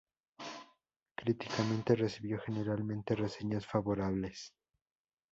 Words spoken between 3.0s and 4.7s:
reseñas favorables.